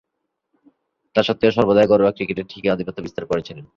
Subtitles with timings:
[1.15, 3.65] তাসত্ত্বেও, সর্বদাই ঘরোয়া ক্রিকেটে ঠিকই আধিপত্য বিস্তার করেছিলেন।